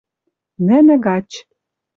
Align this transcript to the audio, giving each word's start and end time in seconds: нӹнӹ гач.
нӹнӹ 0.67 0.95
гач. 1.05 1.29